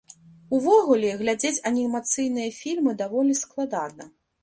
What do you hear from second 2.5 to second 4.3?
фільмы даволі складана.